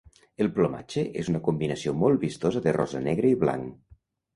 [0.45, 3.83] El plomatge és una combinació molt vistosa de rosa, negre i blanc.